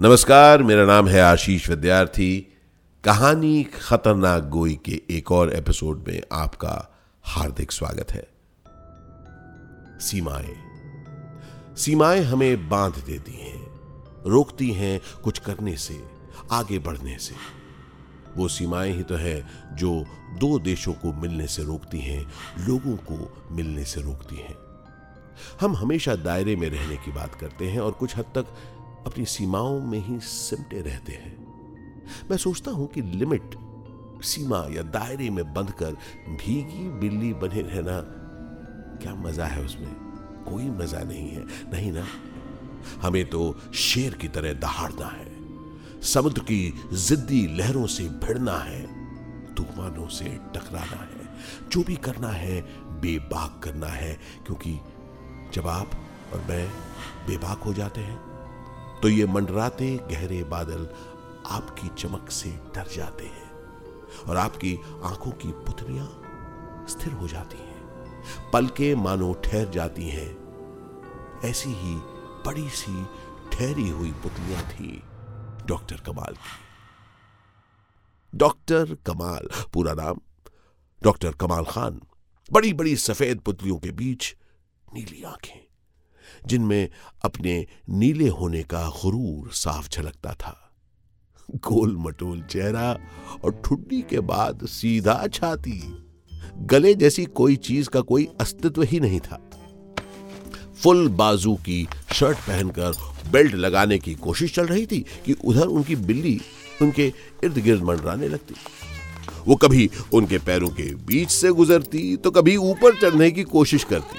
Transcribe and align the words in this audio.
नमस्कार, 0.00 0.62
मेरा 0.62 0.86
नाम 0.86 1.08
है 1.08 1.20
आशीष 1.20 1.68
विद्यार्थी। 1.68 2.46
कहानी 3.04 3.64
खतरनाक 3.64 4.44
गोई 4.44 4.80
के 4.84 5.02
एक 5.10 5.32
और 5.32 5.52
एपिसोड 5.52 6.04
में 6.08 6.22
आपका 6.32 6.96
हार्दिक 7.22 7.72
स्वागत 7.72 8.10
है। 8.10 8.28
सीमाएँ। 10.00 10.54
सीमाएँ 11.76 12.22
हमें 12.22 12.68
बाँध 12.68 12.94
देती 13.04 13.32
हैं, 13.32 13.66
रोकती 14.26 14.72
हैं 14.72 15.00
कुछ 15.24 15.38
करने 15.38 15.76
से, 15.76 16.04
आगे 16.52 16.78
बढ़ने 16.78 17.18
से। 17.18 17.34
वो 18.36 18.48
सीमाएँ 18.48 18.92
ही 18.92 19.02
तो 19.02 19.14
है 19.14 19.46
जो 19.72 20.04
दो 20.38 20.58
देशों 20.58 20.92
को 20.92 21.12
मिलने 21.12 21.46
से 21.46 21.62
रोकती 21.62 22.00
हैं, 22.00 22.26
लोगों 22.66 22.96
को 22.96 23.46
मिलने 23.50 23.84
से 23.84 24.02
रोकती 24.02 24.36
हैं। 24.36 24.54
हम 25.60 25.76
हमेशा 25.76 26.16
दायरे 26.16 26.56
में 26.56 26.70
रहने 26.70 26.96
की 26.96 27.12
बात 27.12 27.34
करते 27.34 27.64
हैं 27.68 27.80
और 27.80 27.92
कुछ 27.92 28.16
हद 28.16 28.24
तक 28.24 28.46
अपनी 29.06 29.24
सीमाओं 29.24 29.80
में 29.80 29.98
ही 29.98 30.18
सिमटे 30.20 30.80
रहते 30.80 31.12
हैं। 31.12 31.36
मैं 32.30 32.36
सोचता 32.36 32.70
हूँ 32.70 32.86
कि 32.86 33.02
लिमिट, 33.02 33.54
सीमा 34.22 34.64
या 34.70 34.82
दायरे 34.82 35.30
में 35.30 35.54
बंद 35.54 35.70
कर 35.70 35.92
भीगी 36.28 36.88
बिल्ली 36.98 37.32
बने 37.34 37.62
रहना, 37.62 38.00
क्या 39.02 39.14
मज़ा 39.14 39.46
है 39.46 39.64
उसमें? 39.64 39.94
कोई 40.44 40.64
मज़ा 40.64 41.00
नहीं 41.00 41.28
है, 41.30 41.44
नहीं 41.72 41.92
ना? 41.92 42.06
हमें 43.02 43.24
तो 43.30 43.54
शेर 43.74 44.14
की 44.14 44.28
तरह 44.28 44.52
दहाड़ना 44.52 45.06
है, 45.06 45.30
समुद्र 46.02 46.40
की 46.40 46.74
जिद्दी 46.92 47.46
लहरों 47.46 47.86
से 47.86 48.08
भिड़ना 48.24 48.58
है, 48.58 48.82
तूफानों 49.54 50.08
से 50.08 50.38
टकराना 50.54 51.02
है, 51.02 51.28
जो 51.72 51.82
भी 51.82 51.96
करना 51.96 52.28
है, 52.28 52.60
बेबाक 53.00 53.60
करना 53.64 53.86
है, 53.86 54.18
क्योंकि 54.46 54.78
जब 55.54 55.66
आप 55.66 55.90
और 56.32 56.46
मैं 56.48 56.68
बेबाक 57.26 57.58
हो 57.58 57.72
जाते 57.74 58.00
हैं 58.00 58.25
तो 59.02 59.08
ये 59.08 59.26
मंडराते 59.26 59.96
गहरे 59.96 60.44
बादल 60.44 60.88
आपकी 61.46 61.88
चमक 61.88 62.30
से 62.30 62.50
डर 62.50 62.88
जाते 62.96 63.24
हैं 63.24 63.50
और 64.28 64.36
आपकी 64.36 64.76
आँखों 65.04 65.30
की 65.30 65.48
पुतलियाँ 65.48 66.86
स्थिर 66.88 67.12
हो 67.12 67.28
जाती 67.28 67.58
हैं। 67.58 68.50
पलके 68.50 68.94
मानो 68.94 69.32
ठहर 69.34 69.68
जाती 69.68 70.08
हैं। 70.08 70.46
ऐसी 71.44 71.68
ही 71.68 71.96
बड़ी 72.46 72.68
सी 72.70 73.04
ठहरी 73.52 73.88
हुई 73.88 74.12
पुतलियाँ 74.12 74.62
थी 74.62 75.02
डॉक्टर 75.66 75.96
कमाल 75.96 76.34
की। 76.34 76.66
डॉक्टर 78.34 78.96
कमाल, 79.06 79.48
पूरा 79.72 79.92
नाम? 79.92 80.20
डॉक्टर 81.02 81.32
कमाल 81.32 81.64
खान 81.64 82.00
बड़ी 82.52 82.72
बड़ी 82.72 82.96
सफ़ेद 82.96 83.40
पुतलियों 83.40 83.76
के 83.76 83.90
बीच 83.90 84.36
नीली 84.94 85.22
आँखें। 85.22 85.65
जिनमें 86.46 86.88
अपने 87.24 87.66
नीले 87.90 88.28
होने 88.28 88.62
का 88.62 88.86
गुरूर 89.02 89.50
साफ़ 89.52 89.88
झलकता 89.90 90.32
था। 90.34 90.54
गोल 91.48 91.96
मटोल 91.98 92.40
चेहरा 92.42 92.90
और 93.44 93.60
ठुड्डी 93.64 94.00
के 94.02 94.20
बाद 94.20 94.66
सीधा 94.66 95.26
छाती, 95.26 95.80
गले 96.62 96.94
जैसी 96.94 97.24
कोई 97.24 97.56
चीज़ 97.58 97.88
का 97.88 98.00
कोई 98.00 98.28
अस्तित्व 98.40 98.82
ही 98.82 99.00
नहीं 99.00 99.20
था। 99.20 99.40
फुल 100.82 101.08
बाजू 101.08 101.54
की 101.56 101.86
शर्ट 102.14 102.38
पहनकर 102.38 102.92
बेल्ट 103.30 103.54
लगाने 103.54 103.98
की 103.98 104.14
कोशिश 104.14 104.54
चल 104.54 104.66
रही 104.66 104.86
थी 104.86 105.04
कि 105.26 105.32
उधर 105.44 105.66
उनकी 105.66 105.96
बिल्ली 105.96 106.40
उनके 106.82 107.06
इर्द 107.44 107.58
गिर्द 107.58 107.82
मंडराने 107.82 108.28
लगती। 108.28 108.54
वो 109.46 109.54
कभी 109.54 109.88
उनके 110.14 110.38
पैरों 110.38 110.68
के 110.68 110.94
बीच 111.06 111.30
से 111.30 111.50
गुजरती 111.50 112.16
तो 112.16 112.30
कभी 112.30 112.56
ऊपर 112.56 113.00
चढ़ने 113.00 113.30
की 113.30 113.42
कोशिश 113.44 113.84
करती। 113.84 114.18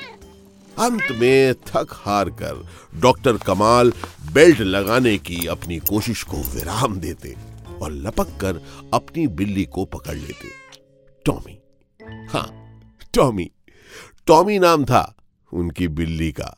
अंत 0.80 1.08
में 1.11 1.53
थक 1.53 1.88
हार 1.92 2.30
कर 2.30 2.67
डॉक्टर 3.00 3.38
कमाल 3.38 3.94
बेल्ट 4.33 4.59
लगाने 4.59 5.17
की 5.17 5.45
अपनी 5.45 5.78
कोशिश 5.80 6.23
को 6.23 6.38
विराम 6.38 6.95
देते 6.95 7.36
और 7.81 7.92
लपक 7.92 8.28
कर 8.42 8.61
अपनी 8.94 9.28
बिल्ली 9.28 9.66
को 9.66 9.86
पकड़ 9.86 10.16
लेते। 10.16 10.50
टॉमी। 11.25 11.59
हाँ 12.30 12.80
टॉमी। 13.14 13.52
टॉमी 14.27 14.60
नाम 14.60 14.86
था 14.86 15.16
उनकी 15.54 15.87
बिल्ली 15.87 16.32
का। 16.32 16.58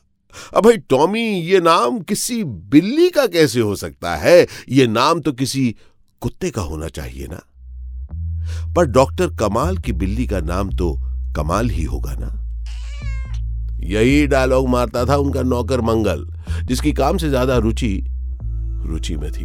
अब 0.56 0.64
भाई, 0.64 0.76
टॉमी, 0.76 1.28
ये 1.40 1.60
नाम 1.60 2.00
किसी 2.00 2.44
बिल्ली 2.44 3.10
का 3.10 3.26
कैसे 3.26 3.60
हो 3.60 3.76
सकता 3.76 4.16
है? 4.16 4.46
ये 4.68 4.86
नाम 4.86 5.20
तो 5.20 5.32
किसी 5.32 5.76
कुत्ते 6.20 6.50
का 6.50 6.62
होना 6.62 6.88
चाहिए 6.88 7.26
ना। 7.30 7.40
पर 8.74 8.84
डॉक्टर 8.84 9.36
कमाल 9.36 9.78
की 9.78 9.92
बिल्ली 9.92 10.26
का 10.26 10.40
नाम 10.40 10.70
तो 10.70 11.00
कमाल 11.36 11.70
ही 11.70 11.84
होगा 11.84 12.14
ना। 12.14 12.39
यही 13.84 14.26
डायलॉग 14.26 14.68
मारता 14.68 15.04
था 15.04 15.16
उनका 15.16 15.42
नौकर 15.42 15.80
मंगल, 15.80 16.26
जिसकी 16.64 16.92
काम 16.92 17.18
से 17.18 17.28
ज़्यादा 17.28 17.56
रुचि 17.58 17.92
रुचि 18.86 19.16
में 19.16 19.30
थी। 19.32 19.44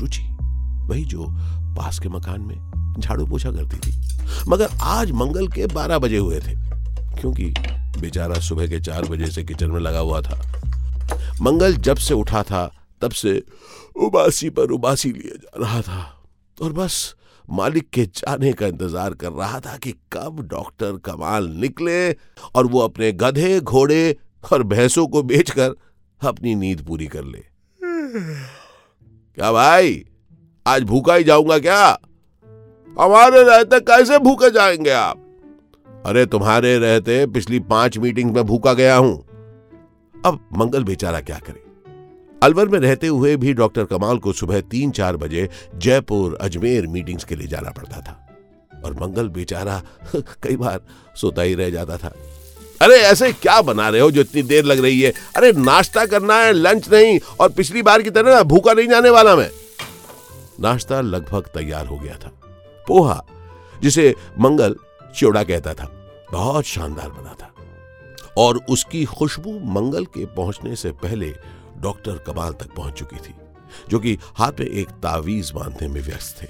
रुचि, 0.00 0.22
वही 0.88 1.04
जो 1.04 1.26
पास 1.76 1.98
के 1.98 2.08
मकान 2.08 2.40
में 2.40 3.00
झाड़ू 3.00 3.26
पोछा 3.26 3.50
करती 3.50 3.76
थी। 3.78 3.92
मगर 4.48 4.68
आज 4.82 5.10
मंगल 5.12 5.48
के 5.48 5.66
बारह 5.66 5.98
बजे 5.98 6.18
हुए 6.18 6.40
थे, 6.40 6.54
क्योंकि 7.20 7.52
बेचारा 8.00 8.40
सुबह 8.40 8.66
के 8.66 8.80
चार 8.80 9.04
बजे 9.04 9.26
से 9.26 9.42
किचन 9.44 9.70
में 9.70 9.80
लगा 9.80 9.98
हुआ 9.98 10.20
था। 10.20 10.40
मंगल 11.42 11.76
जब 11.78 11.96
से 11.96 12.14
उठा 12.14 12.42
था, 12.42 12.70
तब 13.02 13.10
से 13.12 13.42
उबासी 13.96 14.50
पर 14.50 14.70
उबासी 14.70 15.12
लिए 15.12 15.36
जा 15.36 15.60
रहा 15.60 15.80
था, 15.80 16.00
और 16.56 16.72
बस 16.72 17.14
मालिक 17.50 17.90
के 17.90 18.04
जाने 18.04 18.52
का 18.52 18.66
इंतज़ार 18.66 19.14
कर 19.14 19.32
रहा 19.32 19.60
था 19.60 19.76
कि 19.76 19.92
कब 20.12 20.48
डॉक्टर 20.50 20.96
कमाल 20.96 21.48
निकले 21.48 22.12
और 22.54 22.66
वो 22.66 22.80
अपने 22.80 23.12
गधे, 23.12 23.60
घोड़े 23.60 24.16
और 24.52 24.62
भैंसों 24.62 25.06
को 25.06 25.22
बेचकर 25.22 25.74
अपनी 26.20 26.54
नींद 26.54 26.82
पूरी 26.82 27.06
कर 27.06 27.24
ले। 27.24 27.44
क्या 29.34 29.52
भाई? 29.52 30.04
आज 30.66 30.82
भूखा 30.82 31.14
ही 31.14 31.24
जाऊँगा 31.24 31.58
क्या? 31.58 31.98
हमारे 33.00 33.42
रहते 33.42 33.80
कैसे 33.80 34.18
भूखे 34.18 34.50
जाएँगे 34.50 34.90
आप? 34.90 35.18
अरे 36.06 36.26
तुम्हारे 36.26 36.78
रहते 36.78 37.26
पिछली 37.26 37.60
पाँच 37.60 37.98
मीटिंग 37.98 38.34
में 38.34 38.44
भूखा 38.44 38.72
गया 38.72 38.96
हूँ। 38.96 39.18
अब 40.26 40.48
मंगल 40.56 40.84
बेचारा 40.84 41.20
क्या 41.20 41.38
करे? 41.38 41.71
अलवर 42.42 42.68
में 42.68 42.78
रहते 42.78 43.06
हुए 43.06 43.36
भी 43.36 43.52
डॉक्टर 43.52 43.84
कमाल 43.84 44.18
को 44.18 44.32
सुबह 44.32 44.60
तीन 44.60 44.90
चार 44.90 45.16
बजे 45.16 45.48
जयपुर 45.76 46.38
अजमेर 46.40 46.86
मीटिंग्स 46.86 47.24
के 47.24 47.36
लिए 47.36 47.46
जाना 47.46 47.70
पड़ता 47.70 48.00
था। 48.00 48.28
और 48.84 48.94
मंगल 48.94 49.28
बेचारा 49.28 49.82
कई 50.16 50.56
बार 50.56 50.80
सोता 51.14 51.42
ही 51.42 51.54
रह 51.54 51.70
जाता 51.70 51.96
था। 51.96 52.12
अरे, 52.82 52.94
ऐसे 52.94 53.32
क्या 53.32 53.62
बना 53.62 53.88
रहे 53.88 54.00
हो 54.00 54.10
जो 54.10 54.20
इतनी 54.20 54.42
देर 54.42 54.64
लग 54.64 54.78
रही 54.78 55.00
है? 55.00 55.12
अरे, 55.36 55.52
नाश्ता 55.52 56.06
करना 56.06 56.34
है, 56.34 56.52
लंच 56.52 56.92
नहीं, 56.92 57.20
और 57.40 57.50
पिछली 57.50 57.82
बार 57.82 58.02
की 58.02 58.10
तरह 58.10 58.42
भूखा 58.42 58.72
नहीं 58.72 58.88
जाने 58.88 59.10
वाला 59.10 59.36
मैं। 59.36 59.50
नाश्ता 60.60 61.00
लगभग 61.00 61.42
तैयार 61.42 61.86
हो 61.86 61.98
गया 61.98 62.14
था। 62.14 62.30
पोहा, 62.88 63.24
जिसे 63.82 64.14
मंगल 64.38 64.76
चिड़ा 65.16 65.42
कहता 65.42 65.74
था, 65.74 66.10
बहुत 66.32 66.64
शानदार 66.64 67.08
बना 67.08 67.36
था। 67.42 67.54
और 68.36 68.60
उसकी 68.68 69.04
खुशबू 69.04 69.58
मंगल 69.64 70.04
के 70.04 70.26
पहुँचने 70.26 70.76
से 70.76 70.90
पहले 70.90 71.34
डॉक्टर 71.82 72.18
कमाल 72.26 72.52
तक 72.52 72.74
पहुँच 72.74 72.94
चुकी 72.94 73.16
थी, 73.16 73.34
जो 73.88 73.98
कि 74.00 74.18
हाथ 74.36 74.60
में 74.60 74.66
एक 74.66 74.90
तावीज 75.02 75.50
बांधने 75.50 75.88
में 75.88 76.00
व्यस्त 76.00 76.42
थे। 76.42 76.48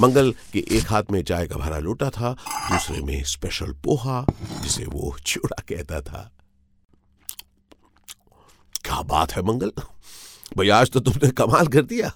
मंगल 0.00 0.32
के 0.52 0.64
एक 0.70 0.90
हाथ 0.90 1.10
में 1.10 1.22
चाय 1.22 1.46
का 1.46 1.56
भरा 1.56 1.78
लोटा 1.78 2.10
था, 2.10 2.32
दूसरे 2.70 3.00
में 3.00 3.22
स्पेशल 3.24 3.72
पोहा, 3.84 4.24
जिसे 4.62 4.84
वो 4.84 5.14
चूड़ा 5.26 5.62
कहता 5.68 6.00
था। 6.00 6.30
क्या 8.84 9.00
बात 9.02 9.32
है 9.32 9.42
मंगल? 9.42 9.72
भाई, 10.56 10.68
आज 10.68 10.90
तो 10.90 11.00
तुमने 11.00 11.30
कमाल 11.30 11.66
कर 11.66 11.82
दिया। 11.82 12.12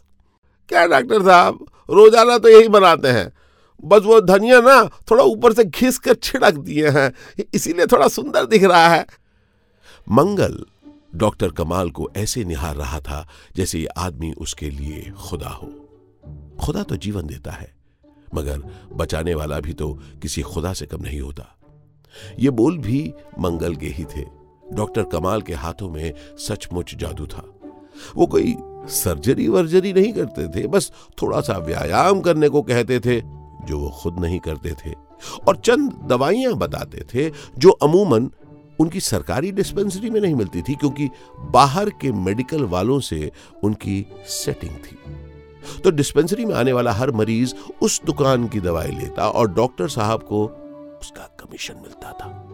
क्या 0.68 0.86
डॉक्टर 0.86 1.22
साहब, 1.22 1.66
रोज़ाना 1.88 2.38
तो 2.38 2.48
यही 2.48 2.68
बनाते 2.68 3.08
हैं। 3.08 3.30
बस 3.84 4.02
वो 4.02 4.20
धनिया 4.20 4.60
ना 4.60 4.84
थोड़ा 5.10 5.24
ऊपर 5.24 5.52
से 5.52 5.64
घिस 5.64 5.98
कर 5.98 6.14
छिड़क 6.14 6.54
दिए 6.54 6.88
हैं, 6.88 7.12
इसीलिए 7.54 7.86
थोड़ा 7.86 8.08
सुंदर 8.08 8.46
दिख 8.46 8.64
रहा 8.64 8.88
है। 8.88 9.06
मंगल 10.06 10.64
डॉक्टर 11.16 11.50
कमाल 11.50 11.90
को 11.90 12.10
ऐसे 12.16 12.44
निहार 12.44 12.76
रहा 12.76 13.00
था 13.00 13.26
जैसे 13.56 13.78
ये 13.78 13.86
आदमी 13.86 14.32
उसके 14.32 14.70
लिए 14.70 15.12
खुदा 15.18 15.48
हो। 15.48 15.66
खुदा 16.60 16.82
तो 16.82 16.96
जीवन 16.96 17.26
देता 17.26 17.52
है, 17.52 17.74
मगर 18.34 18.62
बचाने 18.92 19.34
वाला 19.34 19.60
भी 19.60 19.72
तो 19.72 19.92
किसी 20.22 20.42
खुदा 20.42 20.72
से 20.72 20.86
कम 20.86 21.02
नहीं 21.02 21.20
होता। 21.20 21.46
ये 22.38 22.50
बोल 22.50 22.78
भी 22.78 23.12
मंगल 23.38 23.76
के 23.76 23.86
ही 23.86 24.04
थे। 24.04 24.24
डॉक्टर 24.72 25.02
कमाल 25.02 25.42
के 25.42 25.54
हाथों 25.54 25.90
में 25.90 26.12
सचमुच 26.38 26.94
जादू 26.94 27.26
था। 27.26 27.44
वो 28.16 28.26
कोई 28.26 28.54
सर्जरी 28.88 29.48
वर्जरी 29.48 29.92
नहीं 29.92 30.12
करते 30.12 30.48
थे, 30.48 30.66
बस 30.66 30.92
थोड़ा 31.22 31.40
सा 31.40 31.58
व्यायाम 31.58 32.20
करने 32.20 32.48
को 32.48 32.62
कहते 32.62 33.00
थे, 33.00 33.20
जो 33.66 33.78
वो 33.78 33.90
खुद 33.90 34.20
नहीं 34.20 34.38
करते 34.38 34.70
थे। 34.70 34.92
और 35.48 35.56
चंद 35.56 35.92
दवाइयाँ 36.06 36.54
बताते 36.54 37.04
थे, 37.14 37.32
जो 37.58 37.70
अमूमन 37.70 38.30
उनकी 38.80 39.00
सरकारी 39.00 39.52
डिस्पेंसरी 39.52 40.10
में 40.10 40.20
नहीं 40.20 40.34
मिलती 40.34 40.62
थी 40.62 40.74
क्योंकि 40.74 41.10
बाहर 41.40 41.90
के 41.90 42.12
मेडिकल 42.12 42.64
वालों 42.64 43.00
से 43.00 43.32
उनकी 43.62 44.06
सेटिंग 44.26 44.72
थी। 44.72 44.98
तो 45.80 45.90
डिस्पेंसरी 45.90 46.44
में 46.44 46.54
आने 46.54 46.72
वाला 46.72 46.92
हर 46.92 47.10
मरीज़ 47.10 47.54
उस 47.82 48.02
दुकान 48.04 48.48
की 48.48 48.60
दवाई 48.60 48.90
लेता 48.90 49.28
और 49.28 49.50
डॉक्टर 49.50 49.88
साहब 49.88 50.22
को 50.22 50.44
उसका 51.00 51.36
कमीशन 51.40 51.74
मिलता 51.74 52.12
था। 52.12 52.50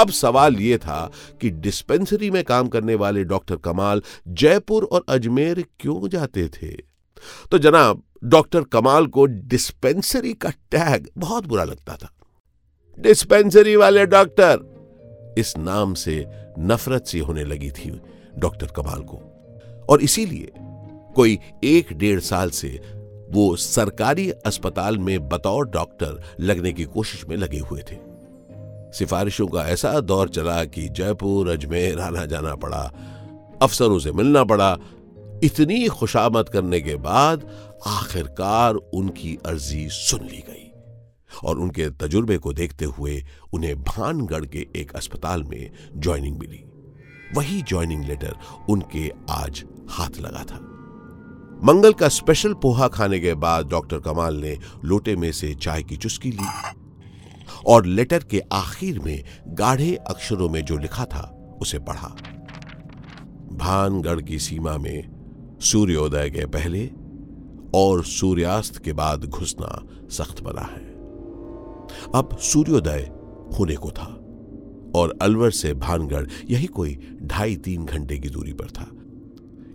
अब 0.00 0.10
सवाल 0.10 0.56
यह 0.56 0.78
था 0.78 1.10
कि 1.40 1.50
डिस्पेंसरी 1.50 2.30
में 2.30 2.44
काम 2.44 2.68
करने 2.68 2.94
वाले 2.94 3.24
डॉक्टर 3.24 3.56
कमाल 3.56 4.02
जयपुर 4.28 4.84
और 4.84 5.04
अजमेर 5.08 5.64
क्यों 5.80 6.08
जाते 6.08 6.48
थे? 6.48 6.68
तो 7.50 7.58
जनाब 7.58 8.02
डॉक्टर 8.24 8.62
कमाल 8.62 9.06
को 9.06 9.26
डिस्पेंसरी 9.26 10.34
का 10.34 10.50
टैग 10.50 11.08
बहुत 11.18 11.46
बुरा 11.46 11.64
लगता 11.64 11.96
था। 11.96 12.14
डिस्पेंसरी 12.98 13.76
वाले 13.76 14.06
डॉक्टर 14.06 14.73
इस 15.38 15.56
नाम 15.58 15.94
से 15.94 16.26
नफरत 16.58 17.06
सी 17.06 17.18
होने 17.18 17.44
लगी 17.44 17.70
थी 17.70 18.00
डॉक्टर 18.38 18.66
कमाल 18.66 19.02
को। 19.02 19.20
और 19.88 20.00
इसीलिए 20.00 20.52
कोई 21.14 21.38
एक 21.64 21.92
डेढ़ 21.92 22.20
साल 22.20 22.50
से 22.50 22.80
वो 23.30 23.56
सरकारी 23.56 24.30
अस्पताल 24.30 24.98
में 24.98 25.28
बतौर 25.28 25.68
डॉक्टर 25.68 26.22
लगने 26.40 26.72
की 26.72 26.84
कोशिश 26.84 27.24
में 27.28 27.36
लगे 27.36 27.58
हुए 27.58 27.82
थे। 27.82 27.96
सिफारिशों 28.92 29.46
का 29.46 29.68
ऐसा 29.68 30.00
दौर 30.00 30.28
चला 30.28 30.64
कि 30.64 30.88
जयपुर, 30.88 31.48
अजमेर 31.48 31.98
आना 31.98 32.26
जाना 32.26 32.54
पड़ा, 32.54 32.92
अफसरों 33.62 33.98
से 33.98 34.12
मिलना 34.12 34.44
पड़ा। 34.44 34.78
इतनी 35.42 35.86
खुशामद 35.86 36.48
करने 36.48 36.80
के 36.80 36.94
बाद 36.94 37.48
आखिरकार 37.86 38.74
उनकी 38.74 39.38
अर्जी 39.46 39.88
सुन 39.88 40.20
ली 40.20 40.44
गई। 40.48 40.63
और 41.44 41.58
उनके 41.58 41.90
तजुर्बे 41.90 42.38
को 42.38 42.52
देखते 42.52 42.84
हुए 42.84 43.24
उन्हें 43.52 43.82
भानगढ़ 43.82 44.44
के 44.44 44.66
एक 44.76 44.92
अस्पताल 44.92 45.42
में 45.42 45.70
ज्वाइनिंग 45.96 46.38
मिली। 46.38 46.64
वही 47.34 47.62
ज्वाइनिंग 47.62 48.04
लेटर 48.04 48.36
उनके 48.68 49.12
आज 49.30 49.64
हाथ 49.90 50.20
लगा 50.20 50.44
था। 50.44 50.70
मंगल 51.64 51.92
का 51.92 52.08
स्पेशल 52.08 52.54
पोहा 52.54 52.88
खाने 52.88 53.20
के 53.20 53.34
बाद 53.34 53.68
डॉक्टर 53.68 53.98
कमाल 53.98 54.36
ने 54.36 54.58
लोटे 54.84 55.16
में 55.16 55.32
से 55.32 55.54
चाय 55.54 55.82
की 55.82 55.96
चुस्की 55.96 56.30
ली 56.30 56.72
और 57.66 57.86
लेटर 57.86 58.18
के 58.18 58.42
आखिर 58.52 59.00
में 59.00 59.24
गाढ़े 59.48 59.94
अक्षरों 59.94 60.48
में 60.48 60.64
जो 60.64 60.78
लिखा 60.78 61.04
था, 61.04 61.56
उसे 61.60 61.78
पढ़ा। 61.78 62.08
भानगढ़ 63.52 64.20
की 64.20 64.38
सीमा 64.38 64.78
में 64.78 65.08
सूर्योदय 65.60 66.30
के 66.30 66.46
पहले 66.46 66.90
और 67.74 68.04
सूर्यास्त 68.04 68.84
के 68.84 68.92
बाद 68.92 69.24
घुसना 69.24 69.82
सख्त 70.10 70.40
बना 70.40 70.60
है। 70.60 70.93
अब 72.14 72.36
सूर्योदय 72.38 73.10
होने 73.58 73.74
को 73.74 73.90
था 73.90 74.06
और 74.96 75.18
अलवर 75.22 75.50
से 75.50 75.74
भानगढ़ 75.74 76.26
यही 76.50 76.66
कोई 76.66 77.18
ढाई 77.22 77.56
तीन 77.56 77.84
घंटे 77.84 78.18
की 78.18 78.28
दूरी 78.28 78.52
पर 78.52 78.70
था। 78.70 78.86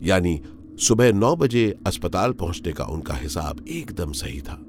यानी 0.03 0.41
सुबह 0.79 1.13
नौ 1.13 1.35
बजे 1.35 1.79
अस्पताल 1.87 2.31
पहुँचने 2.31 2.73
का 2.73 2.83
उनका 2.83 3.13
हिसाब 3.13 3.65
एकदम 3.67 4.11
सही 4.11 4.41
था। 4.41 4.59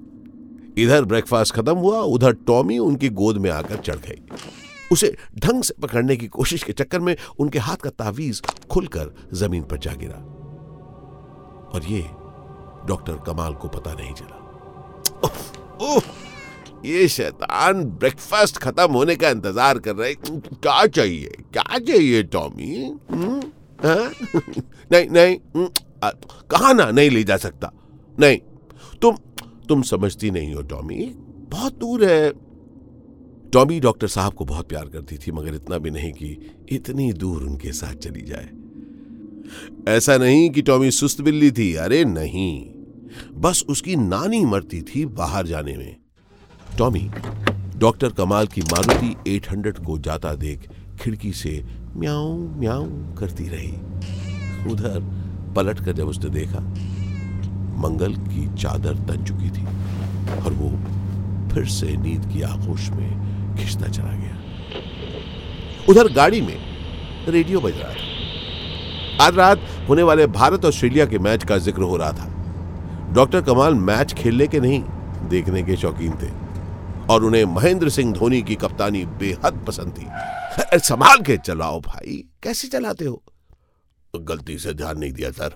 इधर 0.78 1.04
ब्रेकफास्ट 1.04 1.54
खत्म 1.54 1.76
हुआ 1.76 2.00
उधर 2.00 2.32
टॉमी 2.32 2.78
उनकी 2.78 3.08
गोद 3.08 3.36
में 3.36 3.50
आकर 3.50 3.76
चढ़ 3.76 3.96
गई। 3.96 4.22
उसे 4.92 5.16
ढंग 5.38 5.62
से 5.62 5.74
पकड़ने 5.82 6.16
की 6.16 6.26
कोशिश 6.26 6.62
के 6.62 6.72
चक्कर 6.72 7.00
में 7.00 7.16
उनके 7.38 7.58
हाथ 7.58 7.76
का 7.76 7.90
तावीज 7.90 8.42
खुलकर 8.70 9.14
ज़मीन 9.32 9.62
पर 9.62 9.78
जा 9.78 9.94
गिरा। 9.94 10.18
और 11.74 11.84
ये 11.84 12.00
डॉक्टर 12.86 13.16
कमाल 13.26 13.54
को 13.54 13.68
पता 13.68 13.94
नहीं 13.94 14.14
चला। 14.14 14.36
उफ, 15.24 15.58
उफ, 15.82 16.06
ये 16.84 17.08
शैतान 17.08 17.84
ब्रेकफास्ट 17.84 18.56
खत्म 18.56 18.92
होने 18.92 19.16
का 19.16 19.30
इंतज़ार 19.30 19.78
कर 19.78 19.96
रहे 19.96 20.14
क्या 20.14 20.86
चाहिए? 20.86 21.28
क्या 21.52 21.78
चाहिए 21.78 22.22
टॉमी 22.22 22.96
हम्म? 23.10 23.40
हाँ? 23.84 24.12
नहीं 24.92 25.08
नहीं 25.10 25.36
हम्म, 25.56 25.68
कहा 26.50 26.72
ना 26.72 26.90
नहीं 26.90 27.10
ले 27.10 27.24
जा 27.24 27.36
सकता। 27.36 27.72
नहीं 28.20 28.38
तुम 29.02 29.16
तुम 29.68 29.82
समझती 29.82 30.30
नहीं 30.30 30.54
हो 30.54 30.62
टॉमी 30.62 31.14
बहुत 31.50 31.78
दूर 31.78 32.04
है। 32.04 32.32
टॉमी 33.52 33.80
डॉक्टर 33.80 34.06
साहब 34.06 34.32
को 34.32 34.44
बहुत 34.44 34.68
प्यार 34.68 34.84
करती 34.84 35.18
थी 35.18 35.32
मगर 35.32 35.54
इतना 35.54 35.78
भी 35.78 35.90
नहीं 35.90 36.12
कि 36.12 36.56
इतनी 36.68 37.12
दूर 37.12 37.42
उनके 37.42 37.72
साथ 37.72 37.94
चली 37.94 38.22
जाए। 38.22 38.50
ऐसा 39.96 40.16
नहीं 40.16 40.50
कि 40.50 40.62
टॉमी 40.62 40.90
सुस्त 40.90 41.20
बिल्ली 41.20 41.50
थी। 41.50 41.74
अरे 41.74 42.04
नहीं। 42.04 42.70
बस 43.34 43.64
उसकी 43.68 43.96
नानी 43.96 44.44
मरती 44.44 44.82
थी 44.82 45.06
बाहर 45.06 45.46
जाने 45.46 45.76
में। 45.76 45.99
टॉमी, 46.78 47.10
डॉक्टर 47.76 48.08
कमाल 48.08 48.46
की 48.46 48.62
मारुति 48.62 49.14
800 49.28 49.78
को 49.86 49.98
जाता 49.98 50.34
देख 50.34 50.68
खिड़की 51.00 51.32
से 51.32 51.62
म्याऊ 51.96 52.36
म्याऊ 52.58 52.84
करती 53.14 53.48
रही। 53.48 54.70
उधर 54.72 55.00
पलट 55.56 55.84
कर 55.84 55.92
जब 55.92 56.08
उसने 56.08 56.30
देखा, 56.30 56.60
मंगल 57.80 58.14
की 58.24 58.46
चादर 58.54 58.94
तन 59.08 59.24
चुकी 59.24 59.50
थी 59.50 59.64
और 60.36 60.52
वो 60.52 60.70
फिर 61.54 61.66
से 61.68 61.96
नींद 61.96 62.26
की 62.32 62.42
आगोश 62.42 62.88
में 62.90 63.56
खिंचता 63.56 63.88
चला 63.88 64.12
गया। 64.12 64.36
उधर 65.88 66.12
गाड़ी 66.12 66.40
में 66.40 66.56
रेडियो 67.28 67.60
बज 67.60 67.78
रहा 67.78 67.90
था। 67.90 69.26
आज 69.26 69.36
रात 69.36 69.60
होने 69.88 70.02
वाले 70.02 70.26
भारत 70.34 70.64
ऑस्ट्रेलिया 70.64 71.06
के 71.06 71.18
मैच 71.18 71.44
का 71.44 71.58
ज़िक्र 71.58 71.82
हो 71.82 71.96
रहा 71.96 72.12
था। 72.12 73.12
डॉक्टर 73.14 73.40
कमाल 73.42 73.74
मैच 73.74 74.12
खेलने 74.12 74.46
के 74.46 74.60
नहीं, 74.60 74.82
देखने 75.28 75.62
के 75.62 75.76
शौकीन 75.76 76.12
थे। 76.12 76.39
और 77.10 77.24
उन्हें 77.24 77.44
महेंद्र 77.44 77.90
सिंह 77.90 78.12
धोनी 78.14 78.42
की 78.42 78.54
कप्तानी 78.54 79.06
बेहद 79.06 79.64
पसंद 79.66 79.94
थी। 79.98 80.06
संभाल 80.78 81.22
के 81.22 81.36
चलाओ 81.36 81.80
भाई। 81.80 82.28
कैसे 82.42 82.68
चलाते 82.68 83.04
हो? 83.04 83.22
गलती 84.16 84.58
से 84.58 84.74
ध्यान 84.74 84.98
नहीं 84.98 85.12
दिया, 85.12 85.30
सर। 85.30 85.54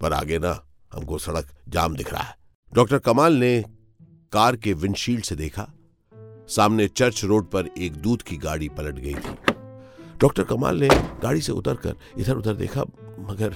पर 0.00 0.12
आगे 0.12 0.38
ना, 0.38 0.66
हमको 0.92 1.18
सड़क 1.18 1.48
जाम 1.68 1.96
दिख 1.96 2.12
रहा 2.12 2.22
है। 2.22 2.36
डॉक्टर 2.74 2.98
कमाल 2.98 3.32
ने 3.32 3.64
कार 4.32 4.56
के 4.56 4.72
विंडशील्ड 4.72 5.24
से 5.24 5.36
देखा। 5.36 5.68
सामने 6.48 6.88
चर्च 6.88 7.24
रोड 7.24 7.50
पर 7.50 7.66
एक 7.78 7.92
दूध 7.92 8.22
की 8.22 8.36
गाड़ी 8.36 8.68
पलट 8.68 8.94
गई 8.94 9.14
थी। 9.14 9.52
डॉक्टर 10.20 10.42
कमाल 10.42 10.76
ने 10.76 10.88
गाड़ी 11.22 11.40
से 11.40 11.52
उतरकर 11.52 11.94
इधर 12.18 12.34
उधर 12.34 12.54
देखा, 12.54 12.82
मगर 13.18 13.54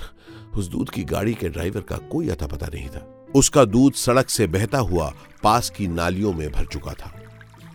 उस 0.54 0.66
दूध 0.66 0.90
की 0.90 1.04
गाड़ी 1.04 1.34
के 1.34 1.48
ड्राइवर 1.48 1.80
का 1.80 1.96
कोई 1.96 2.28
अता 2.28 2.46
पता 2.46 2.66
नहीं 2.66 2.88
था। 2.88 3.26
उसका 3.34 3.64
दूध 3.64 3.92
सड़क 3.92 4.30
से 4.30 4.46
बहता 4.46 4.78
हुआ 4.78 5.14
पास 5.42 5.70
की 5.70 5.88
नालियों 5.88 6.32
में 6.32 6.52
भर 6.52 6.66
चुका 6.66 6.92
था। 6.92 7.26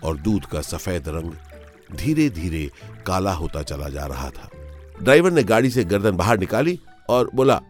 और 0.06 0.18
दूध 0.18 0.46
का 0.46 0.62
सफ़ेद 0.62 1.10
रंग 1.10 1.32
धीरे 1.98 2.30
धीरे 2.30 2.72
काला 3.06 3.34
होता 3.34 3.62
चला 3.62 3.90
जा 3.90 4.06
रहा 4.06 4.30
था। 4.30 4.50
ड्राइवर 5.02 5.32
ने 5.32 5.44
गाड़ी 5.44 5.70
से 5.70 5.84
गर्दन 5.84 6.12
बाहर 6.12 6.40
निकाली 6.40 6.80
और 7.10 7.30
बोला, 7.36 7.62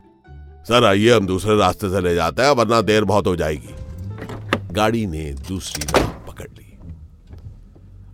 सर, 0.67 0.85
आइए, 0.85 1.15
हम 1.15 1.27
दूसरे 1.27 1.57
रास्ते 1.57 1.89
से 1.89 2.01
ले 2.01 2.15
जाते 2.15 2.41
हैं, 2.41 2.49
वरना 2.49 2.81
देर 2.81 3.03
बहुत 3.03 3.27
हो 3.27 3.35
जाएगी। 3.35 3.75
गाड़ी 4.71 5.05
ने 5.05 5.33
दूसरी 5.47 5.99
राह 5.99 6.07
पकड़ 6.07 6.49
ली। 6.49 6.77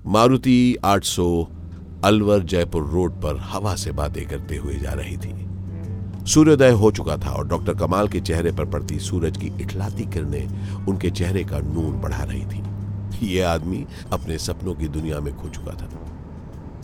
मारुति 0.06 0.78
800 0.86 1.48
अलवर 2.04 2.40
जयपुर 2.40 2.90
रोड 2.90 3.22
पर 3.22 3.38
हवा 3.38 3.76
से 3.76 3.92
बातें 3.92 4.26
करते 4.28 4.58
हुए 4.58 4.76
जा 4.76 4.94
रही 4.94 5.18
थी। 5.18 5.52
सूर्योदय 6.26 6.72
हो 6.72 6.92
चुका 6.92 7.18
था 7.18 7.32
और 7.32 7.48
डॉक्टर 7.48 7.74
कमाल 7.74 8.08
के 8.08 8.20
चेहरे 8.20 8.52
पर 8.52 8.66
पड़ती 8.66 9.00
सूरज 9.00 9.38
की 9.38 9.48
इटलाती 9.62 10.06
किरणें 10.06 10.86
उनके 10.86 11.10
चेहरे 11.10 11.44
का 11.44 11.60
नूर 11.60 11.94
बढ़ा 11.94 12.24
रही 12.24 12.46
थी। 12.46 12.71
ये 13.26 13.42
आदमी 13.42 13.88
अपने 14.14 14.38
सपनों 14.38 14.76
की 14.76 14.88
दुनिया 14.88 15.20
में 15.20 15.38
खो 15.38 15.50
चुका 15.50 15.72
था। 15.72 15.90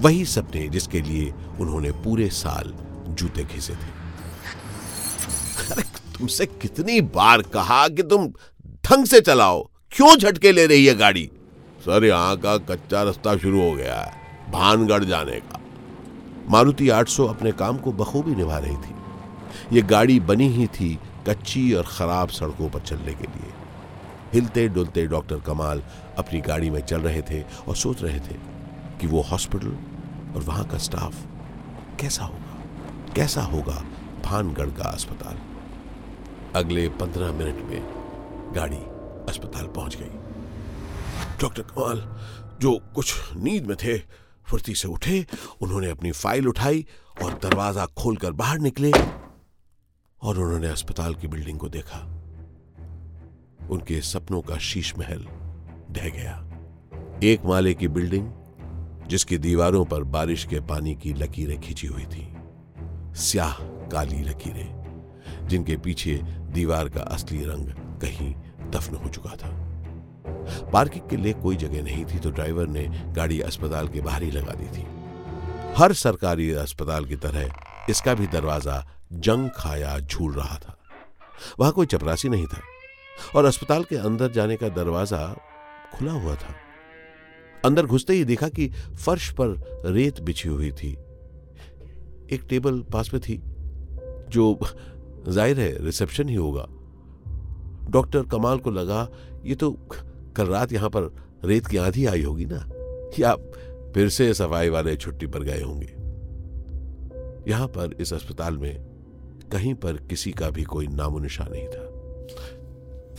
वही 0.02 0.26
सपने 0.26 0.68
जिसके 0.68 1.02
लिए 1.02 1.34
उन्होंने 1.60 1.92
पूरे 1.92 2.30
साल 2.30 2.74
जूते 3.08 3.44
खींचे 3.44 3.74
थे। 3.74 4.08
अरे, 5.72 5.82
तुमसे 6.18 6.46
कितनी 6.46 7.02
बार 7.02 7.42
कहा 7.42 7.88
कि 7.88 8.04
तुम 8.04 8.28
ढंग 8.86 9.06
से 9.06 9.22
चलाओ, 9.22 9.70
क्यों 9.92 10.18
झटके 10.18 10.52
ले 10.52 10.68
रही 10.68 10.86
है 10.86 10.96
गाड़ी? 10.96 11.32
सर, 11.80 12.06
यहाँ 12.06 12.38
का 12.38 12.58
कच्चा 12.58 13.04
रास्ता 13.04 13.38
शुरू 13.38 13.62
हो 13.62 13.74
गया 13.74 14.02
है, 14.02 14.14
भानगढ़ 14.52 15.04
जाने 15.04 15.40
का। 15.40 15.62
मारुति 16.50 16.90
800 16.90 17.26
अपने 17.26 17.52
काम 17.52 17.78
को 17.78 17.92
बखूबी 17.92 18.36
निभा 18.36 18.58
रही 18.58 18.76
थी। 18.76 18.96
ये 19.76 19.82
गाड़ी 19.82 20.20
बनी 20.20 20.48
ही 20.48 20.68
थी 20.68 21.00
कच्ची 21.28 21.74
और 21.74 21.84
खराब 21.88 22.30
सड़कों 22.30 22.70
पर 22.70 22.80
चलने 22.80 23.14
के 23.14 23.24
लिए। 23.24 23.57
हिलते 24.34 24.68
डुलते 24.68 25.06
डॉक्टर 25.08 25.40
कमाल 25.40 25.84
अपनी 26.18 26.42
गाड़ी 26.42 26.70
में 26.70 26.82
चल 26.82 27.02
रहे 27.02 27.22
थे 27.22 27.42
और 27.68 27.76
सोच 27.76 28.02
रहे 28.04 28.20
थे 28.20 28.36
कि 29.02 29.08
वो 29.08 29.22
हॉस्पिटल 29.22 29.68
और 30.36 30.44
वहाँ 30.44 30.66
का 30.66 30.78
स्टाफ 30.78 31.16
कैसा 32.00 32.24
होगा 32.24 33.14
कैसा 33.14 33.42
होगा 33.42 33.84
भानगढ़ 34.24 34.70
का 34.70 34.84
अस्पताल। 34.84 35.38
अगले 36.56 36.88
पंद्रह 36.90 37.32
मिनट 37.32 37.64
में 37.64 38.56
गाड़ी 38.56 38.78
अस्पताल 39.30 39.68
पहुँच 39.68 39.96
गई। 39.96 40.10
डॉक्टर 41.42 41.62
कमाल, 41.62 42.04
जो 42.62 42.78
कुछ 42.96 43.14
नींद 43.36 43.66
में 43.66 43.76
थे, 43.76 43.98
फुर्ती 44.48 44.76
से 44.76 44.88
उठे, 44.88 45.26
उन्होंने 45.62 45.90
अपनी 45.90 46.12
फ़ाइल 46.12 46.48
उठाई 46.48 46.86
और 47.24 47.34
दरवाज़ा 47.44 47.86
खोलकर 47.98 48.32
बाहर 48.32 48.60
निकले 48.60 48.92
और 48.92 50.40
उन्होंने 50.40 50.68
अस्पताल 50.68 51.16
की 51.16 51.28
बिल्डिंग 51.28 51.60
को 51.60 51.70
देखा। 51.70 52.17
उनके 53.70 54.02
सपनों 54.02 54.42
का 54.42 54.58
शीश 54.58 54.94
महल 54.98 55.26
ढह 55.92 56.10
गया। 56.10 56.44
एक 57.24 57.46
माले 57.46 57.74
की 57.74 57.88
बिल्डिंग, 57.88 58.30
जिसकी 59.08 59.38
दीवारों 59.38 59.84
पर 59.86 60.04
बारिश 60.04 60.44
के 60.46 60.60
पानी 60.60 60.96
की 60.96 61.14
लकीरें 61.14 61.60
खींची 61.62 61.88
हुई 61.88 62.06
थी। 62.06 62.28
स्याह 63.16 63.54
काली 63.92 64.22
लकीरें, 64.24 65.48
जिनके 65.48 65.78
पीछे 65.78 66.20
दीवार 66.52 66.90
का 66.90 67.02
असली 67.02 67.44
रंग 67.46 67.72
कहीं 68.02 68.34
दफन 68.72 68.96
हो 68.96 69.10
चुका 69.10 69.36
था। 69.36 69.50
पार्किंग 70.72 71.10
के 71.10 71.18
लिए 71.18 71.34
कोई 71.34 71.56
जगह 71.56 71.84
नहीं 71.84 72.06
थी 72.06 72.20
तो 72.20 72.32
ड्राइवर 72.32 72.68
ने 72.68 72.88
गाड़ी 73.16 73.40
अस्पताल 73.42 73.88
के 73.88 74.02
बाहर 74.02 74.24
ही 74.24 74.32
लगा 74.32 74.54
दी 74.54 74.68
थी। 74.68 74.86
हर 75.78 75.94
सरकारी 75.94 76.52
अस्पताल 76.52 77.06
की 77.06 77.16
तरह 77.16 77.90
इसका 77.90 78.14
भी 78.14 78.28
दरवाज़ा 78.28 78.84
जंग 79.14 79.50
खाया 79.50 80.00
झूल 80.00 80.34
रहा 80.34 80.58
था। 80.58 80.78
वहाँ 81.60 81.72
कोई 81.72 81.86
चपरासी 81.86 82.30
नहीं 82.30 82.46
था। 82.46 82.62
और 83.36 83.46
अस्पताल 83.46 83.84
के 83.84 83.96
अंदर 83.96 84.32
जाने 84.32 84.56
का 84.58 84.70
दरवाज़ा 84.70 85.36
खुला 85.94 86.12
हुआ 86.12 86.36
था। 86.36 86.56
अंदर 87.66 87.86
घुसते 87.86 88.14
ही 88.14 88.26
देखा 88.26 88.48
कि 88.50 88.68
फर्श 89.06 89.30
पर 89.32 89.82
रेत 89.86 90.22
बिछी 90.22 90.50
हुई 90.50 90.72
थी। 90.72 90.92
एक 92.32 92.46
टेबल 92.50 92.82
पास 92.82 93.14
में 93.14 93.22
थी, 93.22 93.42
जो 94.30 94.60
ज़ाहिर 95.28 95.60
है 95.60 95.86
रिसेप्शन 95.86 96.30
ही 96.30 96.36
होगा। 96.36 96.66
डॉक्टर 97.92 98.24
कमाल 98.24 98.58
को 98.58 98.72
लगा, 98.72 99.08
ये 99.46 99.56
तो 99.56 99.72
कल 100.36 100.46
रात 100.46 100.74
यहाँ 100.74 100.90
पर 100.90 101.16
रेत 101.46 101.68
की 101.68 101.78
आंधी 101.78 102.06
आई 102.06 102.24
होगी 102.24 102.46
ना? 102.46 102.70
या 103.20 103.36
फिर 103.94 104.10
से 104.10 104.34
सफ़ाई 104.34 104.70
वाले 104.70 104.96
छुट्टी 104.96 105.28
पर 105.28 105.44
गए 105.44 105.62
होंगे? 105.62 105.94
यहाँ 107.52 107.68
पर 107.68 107.96
इस 108.02 108.14
अस्पताल 108.14 108.58
में 108.58 108.76
कहीं 109.52 109.74
पर 109.74 109.94
किसी 109.94 110.32
का 110.32 110.50
भी 110.50 110.64
कोई 110.64 110.88
नामो 110.88 111.20
निशान 111.20 111.52
नहीं 111.52 111.68
था। 111.68 111.97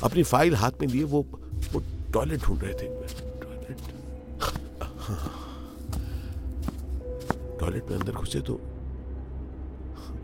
अपनी 0.05 0.23
फ़ाइल 0.23 0.55
हाथ 0.57 0.81
में 0.81 0.89
लिए, 0.89 1.05
वो 1.05 1.25
वो 1.73 1.83
टॉयलेट 2.13 2.41
ढूंढ 2.41 2.63
रहे 2.63 2.75
थे। 2.75 2.87
टॉयलेट 3.41 3.79
टॉयलेट 7.61 7.91
में 7.91 7.97
अंदर 7.99 8.13
घुसे 8.13 8.41
तो 8.41 8.61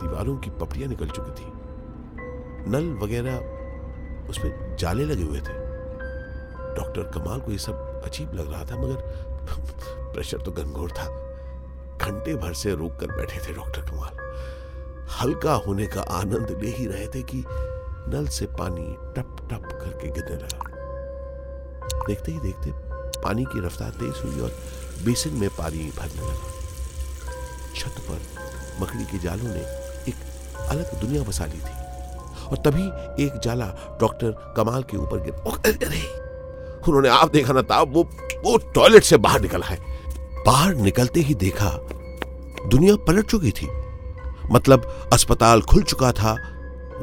दीवारों 0.01 0.37
की 0.37 0.51
पपड़ियाँ 0.53 0.89
निकल 0.89 1.09
चुकी 1.09 1.31
थी। 1.41 1.53
नल 2.71 2.93
वगैरह 3.03 3.37
उस 4.31 4.39
पर 4.39 4.77
जाले 4.81 5.05
लगे 5.05 5.23
हुए 5.23 5.39
थे। 5.39 5.63
डॉक्टर 6.75 7.11
कमाल 7.15 7.41
को 7.41 7.53
ये 7.53 7.59
सब 7.59 8.03
अजीब 8.05 8.35
लग 8.35 8.51
रहा 8.53 8.65
था, 8.65 8.77
मगर 8.77 10.13
प्रेशर 10.13 10.43
तो 10.43 10.53
गनगोर 10.53 10.91
था। 10.91 11.07
घंटे 11.99 12.35
भर 12.35 12.53
से 12.55 12.75
रोक 12.75 12.97
कर 13.01 13.17
बैठे 13.17 13.39
थे 13.41 13.53
डॉक्टर 13.55 13.83
कमाल। 13.91 14.15
हल्का 15.21 15.55
होने 15.67 15.87
का 15.87 16.01
आनंद 16.13 16.59
ले 16.63 16.71
ही 16.71 16.87
रहे 16.87 17.07
थे 17.07 17.23
कि 17.25 17.45
नल 18.09 18.27
से 18.29 18.47
पानी 18.59 18.87
टप 19.17 19.34
टप 19.51 19.69
करके 19.73 20.09
गिरने 20.11 20.37
लगा 20.37 20.73
देखते 22.07 22.33
ही 22.33 22.39
देखते 22.41 22.71
पानी 23.21 23.45
की 23.45 23.61
रफ्तार 23.67 23.91
तेज 23.91 24.23
हुई 24.25 24.41
और 24.41 24.51
बेसिन 25.05 25.35
में 25.35 25.49
पानी 25.51 25.91
भरने 25.99 26.23
लगा। 26.23 26.49
छत 27.77 27.95
पर 28.09 28.19
मकड़ी 28.81 29.05
के 29.05 29.19
जालों 29.19 29.55
ने 29.55 29.61
एक 30.11 30.15
अलग 30.71 31.01
दुनिया 31.01 31.23
बसा 31.23 31.45
ली 31.45 31.59
थी 31.59 31.83
और 32.47 32.57
तभी 32.65 32.85
एक 33.25 33.41
जाला 33.45 33.67
डॉक्टर 34.01 34.31
कमाल 34.57 34.83
के 34.83 34.97
ऊपर 34.97 35.21
गिर 35.21 35.35
अरे 35.87 36.03
उन्होंने 36.89 37.09
आप 37.09 37.31
देखा 37.33 37.53
ना 37.53 37.63
था 37.63 37.81
वो 37.83 38.03
वो 38.45 38.57
टॉयलेट 38.75 39.03
से 39.03 39.17
बाहर 39.17 39.41
निकला 39.41 39.67
है। 39.67 39.79
बाहर 40.47 40.75
निकलते 40.75 41.21
ही 41.21 41.35
देखा 41.35 41.71
दुनिया 42.71 42.97
पलट 42.97 43.27
चुकी 43.27 43.51
थी। 43.51 43.69
मतलब 44.53 45.09
अस्पताल 45.13 45.63
खुल 45.63 45.83
चुका 45.83 46.13
था 46.13 46.35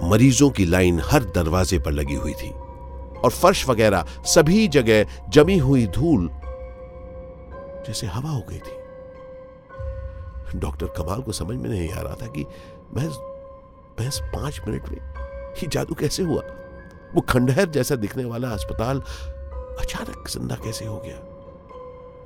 मरीजों 0.03 0.49
की 0.49 0.65
लाइन 0.65 1.01
हर 1.05 1.23
दरवाजे 1.23 1.79
पर 1.79 1.91
लगी 1.91 2.15
हुई 2.15 2.33
थी 2.33 2.49
और 3.23 3.29
फर्श 3.29 3.69
वगैरह 3.69 4.05
सभी 4.25 4.67
जगह 4.67 5.05
जमी 5.29 5.57
हुई 5.57 5.87
धूल 5.87 6.29
जैसे 7.87 8.07
हवा 8.07 8.29
हो 8.29 8.43
गई 8.49 8.57
थी। 8.57 8.81
डॉक्टर 10.59 10.85
कमाल 10.85 11.21
को 11.21 11.31
समझ 11.31 11.57
में 11.57 11.69
नहीं 11.69 11.91
आ 11.91 12.01
रहा 12.01 12.13
था 12.13 12.27
कि 12.27 12.45
महज 12.97 13.11
महज 14.01 14.21
पाँच 14.21 14.61
मिनट 14.67 14.89
में 14.89 14.97
ये 15.53 15.67
जादू 15.67 15.95
कैसे 15.95 16.23
हुआ? 16.23 16.41
वो 17.15 17.21
खंडहर 17.21 17.65
जैसा 17.65 17.95
दिखने 17.95 18.25
वाला 18.25 18.49
अस्पताल 18.49 18.99
अचानक 19.79 20.27
ज़िंदा 20.29 20.55
कैसे 20.55 20.85
हो 20.85 20.97
गया? 21.05 21.17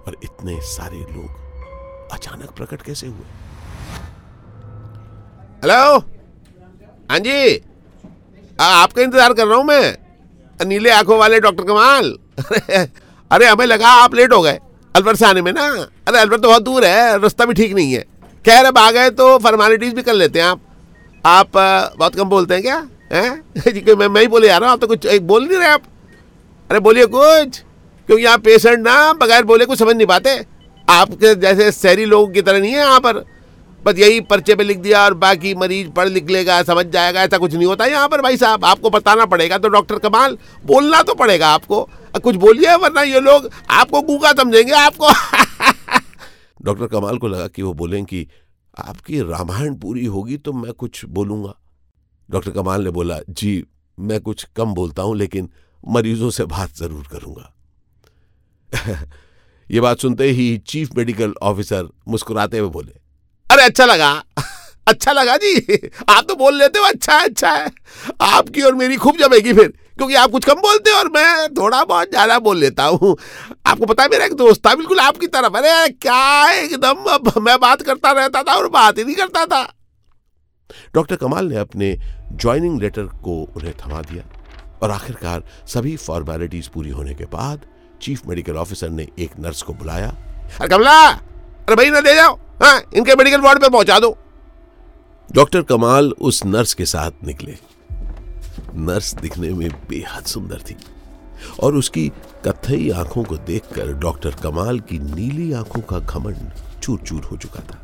और 0.07 0.17
इतने 0.23 0.61
सारे 0.61 0.97
लोग 0.97 2.11
अचानक 2.11 2.51
प्रकट 2.51 2.81
कैसे 2.81 3.07
हुए? 3.07 3.25
हेलो 5.63 6.14
हाँ 7.09 7.19
जी। 7.19 7.61
आ, 8.59 8.63
आपका 8.63 9.01
इंतज़ार 9.01 9.33
कर 9.33 9.47
रहा 9.47 9.57
हूँ 9.57 9.65
मैं। 9.65 10.65
नीले 10.65 10.89
आँखों 10.89 11.17
वाले 11.17 11.39
डॉक्टर 11.39 11.63
कमाल। 11.63 12.17
अरे 13.31 13.45
हमें 13.45 13.65
लगा 13.65 13.89
आप 14.03 14.15
लेट 14.15 14.33
हो 14.33 14.41
गए। 14.41 14.59
अलवर 14.95 15.15
से 15.15 15.25
आने 15.25 15.41
में 15.41 15.51
ना? 15.51 15.65
अरे 16.07 16.19
अलवर 16.19 16.39
तो 16.39 16.47
बहुत 16.47 16.63
दूर 16.63 16.85
है। 16.85 17.17
रास्ता 17.19 17.45
भी 17.45 17.53
ठीक 17.53 17.73
नहीं 17.73 17.93
है। 17.93 18.01
खैर 18.45 18.65
अब 18.65 18.77
आ 18.77 18.89
गए 18.91 19.09
तो 19.09 19.37
फॉर्मेलिटीज 19.37 19.93
भी 19.93 20.01
कर 20.01 20.13
लेते 20.13 20.39
हैं 20.39 20.45
आप। 20.45 20.61
आप 21.25 21.51
बहुत 21.97 22.15
कम 22.15 22.29
बोलते 22.29 22.53
हैं 22.53 22.63
क्या? 22.63 22.87
हैं? 23.13 23.43
जी 23.73 23.93
मैं 23.95 24.07
मैं 24.07 24.21
ही 24.21 24.27
बोले 24.27 24.49
आ 24.49 24.57
रहा 24.57 24.69
हूँ। 24.69 24.73
आप 24.73 24.81
तो 24.81 24.87
कुछ 24.87 25.05
एक 25.05 25.27
बोल 25.27 25.47
नहीं 25.47 25.57
रहे 25.57 25.67
आप। 25.67 25.83
अरे 26.69 26.79
बोलिए 26.79 27.05
कुछ। 27.05 27.59
क्योंकि 28.07 28.23
यहाँ 28.23 28.37
पेशेंट 28.37 28.79
ना 28.79 29.13
बगैर 29.13 29.43
बोले 29.43 29.65
कुछ 29.65 29.79
समझ 29.79 29.95
नहीं 29.95 30.07
पाते। 30.07 30.37
आपके 30.87 31.33
जैसे 31.35 31.71
शहरी 31.71 32.05
लोगों 32.05 32.27
की 32.27 32.41
तरह 32.41 32.59
नहीं 32.59 32.71
है 32.71 32.79
यहाँ 32.79 32.99
पर। 32.99 33.23
बस 33.85 33.99
यही 33.99 34.21
पर्चे 34.21 34.55
पे 34.55 34.63
लिख 34.63 34.77
दिया 34.77 35.03
और 35.05 35.13
बाकी 35.13 35.53
मरीज़ 35.55 35.89
पढ़ 35.89 36.07
लिख 36.09 36.29
लेगा, 36.29 36.61
समझ 36.63 36.85
जाएगा, 36.85 37.23
ऐसा 37.23 37.37
कुछ 37.37 37.53
नहीं 37.53 37.65
होता 37.65 37.85
यहाँ 37.85 38.07
पर 38.09 38.21
भाई 38.21 38.37
साहब। 38.37 38.65
आपको 38.65 38.89
बताना 38.89 39.25
पड़ेगा 39.25 39.57
तो 39.57 39.67
डॉक्टर 39.67 39.99
कमाल, 39.99 40.37
बोलना 40.65 41.01
तो 41.01 41.13
पड़ेगा 41.13 41.49
आपको। 41.49 41.89
कुछ 42.23 42.35
बोलिए 42.35 42.75
वरना 42.75 43.01
ये 43.01 43.19
लोग 43.19 43.49
आपको 43.69 44.01
गूँगा 44.01 44.31
समझेंगे, 44.31 44.73
आपको। 44.73 45.11
डॉक्टर 46.63 46.87
कमाल 46.87 47.17
को 47.17 47.27
लगा 47.27 47.47
कि 47.47 47.61
वो 47.61 47.73
बोलें 47.73 48.03
कि 48.05 48.27
आपकी 48.79 49.21
रामायण 49.21 49.75
पूरी 49.75 50.05
होगी 50.05 50.37
तो 50.37 50.53
मैं 50.53 50.73
कुछ 50.73 51.05
बोलूँगा। 51.05 51.53
डॉक्टर 52.29 52.51
कमाल 52.51 52.83
ने 52.83 52.89
बोला, 52.89 53.19
जी, 53.29 53.63
मैं 53.99 54.21
कुछ 54.21 54.47
कम 54.55 54.73
बोलता 54.73 55.03
हूँ, 55.03 55.15
लेकिन 55.15 55.49
मरीजों 55.87 56.29
से 56.29 56.45
बात 56.45 56.75
ज़रूर 56.75 57.07
करूँगा। 57.11 57.51
ये 59.71 59.81
बात 59.81 59.99
सुनते 59.99 60.23
ही 60.23 60.57
चीफ 60.57 60.95
मेडिकल 60.97 61.33
ऑफिसर 61.41 61.89
मुस्कुराते 62.07 62.59
हुए 62.59 62.69
बोले 62.69 63.04
अरे 63.55 63.63
अच्छा 63.63 63.85
लगा। 63.85 64.11
अच्छा 64.87 65.11
लगा 65.11 65.35
जी। 65.37 65.89
आप 66.09 66.25
तो 66.27 66.35
बोल 66.35 66.57
लेते 66.57 66.79
हो 66.79 66.85
अच्छा 66.85 67.17
है 67.17 67.25
अच्छा 67.25 67.51
है। 67.51 67.69
आपकी 68.21 68.61
और 68.61 68.75
मेरी 68.75 68.95
खूब 68.95 69.17
जमेगी 69.17 69.53
फिर, 69.53 69.67
क्योंकि 69.97 70.15
आप 70.15 70.31
कुछ 70.31 70.45
कम 70.45 70.55
बोलते 70.55 70.91
हो 70.91 70.97
और 70.97 71.09
मैं 71.09 71.47
थोड़ा 71.53 71.83
बहुत 71.83 72.09
ज़्यादा 72.09 72.37
बोल 72.39 72.57
लेता 72.57 72.83
हूँ। 72.83 73.15
आपको 73.67 73.85
पता 73.85 74.03
है, 74.03 74.09
मेरा 74.09 74.25
एक 74.25 74.33
दोस्त 74.33 74.65
था, 74.67 74.75
बिल्कुल 74.75 74.99
आपकी 74.99 75.27
तरफ़ 75.27 75.57
अरे, 75.57 75.89
क्या 75.91 76.51
एकदम, 76.51 77.03
अब 77.05 77.31
मैं 77.41 77.57
बात 77.59 77.81
करता 77.81 78.11
रहता 78.11 78.43
था 78.43 78.55
और 78.55 78.67
बात 78.69 78.97
ही 78.97 79.03
नहीं 79.03 79.15
करता 79.15 79.45
था। 79.45 79.63
डॉक्टर 80.95 81.15
कमाल 81.15 81.47
ने 81.47 81.55
अपने 81.55 81.95
ज्वाइनिंग 82.33 82.81
लेटर 82.81 83.03
को 83.23 83.41
उन्हें 83.55 83.73
थमा 83.77 84.01
दिया 84.01 84.23
और 84.83 84.91
आखिरकार 84.91 85.43
सभी 85.67 85.95
फॉर्मेलिटीज 85.97 86.67
पूरी 86.67 86.89
होने 86.89 87.13
के 87.13 87.25
बाद 87.33 87.65
चीफ 88.01 88.25
मेडिकल 88.27 88.57
ऑफिसर 88.57 88.89
ने 88.89 89.07
एक 89.19 89.39
नर्स 89.39 89.61
को 89.61 89.73
बुलाया। 89.73 90.07
अरे 90.59 90.67
कमला, 90.67 90.99
अरे 91.07 91.75
भाई 91.75 91.89
ना 91.89 92.01
दे 92.01 92.15
जाओ। 92.15 92.39
हाँ 92.57 92.81
इनके 92.95 93.15
मेडिकल 93.15 93.41
वार्ड 93.41 93.61
पे 93.61 93.69
पहुँचा 93.69 93.99
दो। 93.99 94.17
डॉक्टर 95.29 95.61
कमाल 95.61 96.11
उस 96.21 96.43
नर्स 96.45 96.73
के 96.73 96.85
साथ 96.85 97.23
निकले। 97.23 97.57
नर्स 98.77 99.13
दिखने 99.15 99.49
में 99.49 99.69
बेहद 99.89 100.25
सुंदर 100.25 100.61
थी 100.61 100.75
और 101.63 101.75
उसकी 101.75 102.07
कथई 102.45 102.89
आँखों 102.91 103.23
को 103.23 103.37
देखकर 103.37 103.91
डॉक्टर 103.99 104.35
कमाल 104.43 104.79
की 104.81 104.99
नीली 104.99 105.51
आँखों 105.53 105.81
का 105.81 105.99
घमंड 105.99 106.51
चूर 106.83 106.99
चूर 106.99 107.23
हो 107.23 107.37
चुका 107.37 107.61
था। 107.61 107.79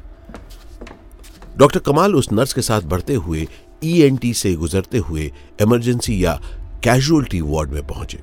डॉक्टर 1.58 1.80
कमाल 1.82 2.16
उस 2.16 2.32
नर्स 2.32 2.54
के 2.54 2.62
साथ 2.62 2.82
बढ़ते 2.86 3.14
हुए 3.16 3.48
ईएनटी 3.84 4.34
से 4.34 4.54
गुजरते 4.56 4.98
हुए 5.00 5.32
इमरजेंसी 5.62 6.24
या 6.24 6.40
कैजुअलिटी 6.84 7.42
वार्ड 7.42 7.72
में 7.72 7.88
पहुँचे, 7.88 8.20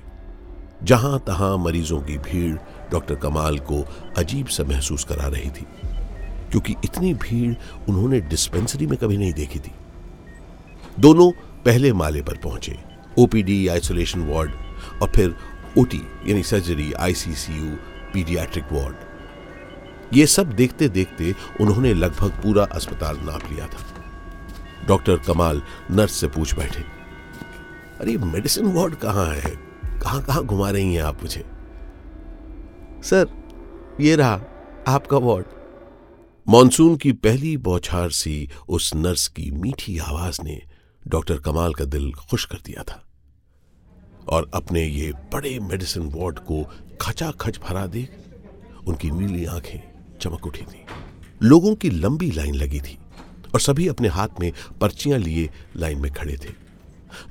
जहाँ 0.82 1.18
तहां 1.26 1.56
मरीजों 1.58 2.00
की 2.00 2.18
भीड़ 2.20 2.56
डॉक्टर 2.90 3.14
कमाल 3.16 3.58
को 3.70 3.84
अजीब 4.18 4.46
सा 4.46 4.64
महसूस 4.64 5.04
करा 5.04 5.26
रही 5.26 5.50
थी। 5.50 5.66
क्योंकि 6.50 6.74
इतनी 6.84 7.14
भीड़ 7.14 7.54
उन्होंने 7.88 8.20
डिस्पेंसरी 8.20 8.86
में 8.86 8.98
कभी 8.98 9.16
नहीं 9.16 9.32
देखी 9.32 9.58
थी। 9.58 9.72
दोनों 11.00 11.30
पहले 11.64 11.92
माले 11.92 12.22
पर 12.22 12.36
पहुँचे 12.36 12.78
ओपीडी 13.18 13.68
आइसोलेशन 13.68 14.20
वार्ड 14.20 14.50
और 15.02 15.12
फिर 15.16 15.36
ओटी 15.78 16.02
यानी 16.26 16.42
सर्जरी 16.42 16.92
आईसीसीयू 16.92 17.76
पीडियाट्रिक 18.12 18.64
वार्ड 18.72 18.96
ये 20.12 20.26
सब 20.26 20.52
देखते 20.52 20.88
देखते 20.88 21.34
उन्होंने 21.60 21.94
लगभग 21.94 22.30
पूरा 22.30 22.64
अस्पताल 22.64 23.16
नाप 23.16 23.52
लिया 23.52 23.66
था। 23.66 23.86
डॉक्टर 24.88 25.16
कमाल 25.16 25.62
नर्स 25.90 26.12
से 26.12 26.28
पूछ 26.28 26.54
बैठे, 26.54 26.84
अरे, 28.00 28.16
मेडिसिन 28.16 28.72
वार्ड 28.72 28.94
कहाँ 28.94 29.34
है? 29.34 29.50
कहाँ 30.00 30.22
कहाँ 30.22 30.44
घुमा 30.44 30.70
रही 30.70 30.94
हैं 30.94 31.02
आप 31.02 31.22
मुझे? 31.22 31.44
सर, 33.02 33.26
ये 34.00 34.16
रहा 34.16 34.40
आपका 34.88 35.16
वार्ड। 35.16 35.46
मॉनसून 36.50 36.96
की 36.96 37.12
पहली 37.12 37.56
बौछार 37.56 38.10
सी 38.10 38.50
उस 38.68 38.94
नर्स 38.94 39.26
की 39.26 39.50
मीठी 39.50 39.98
आवाज़ 39.98 40.40
ने 40.44 40.60
डॉक्टर 41.08 41.36
कमाल 41.36 41.74
का 41.74 41.84
दिल 41.84 42.12
खुश 42.12 42.44
कर 42.44 42.58
दिया 42.66 42.82
था 42.82 43.02
और 44.28 44.50
अपने 44.54 44.84
ये 44.84 45.12
बड़े 45.32 45.58
मेडिसिन 45.60 46.02
वार्ड 46.14 46.38
को 46.38 46.62
खचा 47.00 47.30
खच 47.30 47.58
भरा 47.58 47.86
देख 47.86 48.12
उनकी 48.86 49.10
नीली 49.10 49.44
आँखें 49.44 49.80
चमक 50.20 50.46
उठी 50.46 50.62
थी। 50.62 50.84
लोगों 51.42 51.74
की 51.74 51.90
लंबी 51.90 52.30
लाइन 52.30 52.54
लगी 52.54 52.80
थी 52.80 52.98
और 53.54 53.60
सभी 53.60 53.88
अपने 53.88 54.08
हाथ 54.08 54.40
में 54.40 54.52
पर्चियाँ 54.80 55.18
लिए 55.18 55.50
लाइन 55.76 56.00
में 56.00 56.12
खड़े 56.12 56.36
थे। 56.36 56.54